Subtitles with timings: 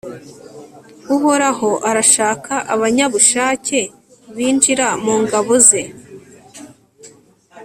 [1.15, 3.79] uhoraho arashaka abanyabushake
[4.35, 5.81] binjira mu ngabo ze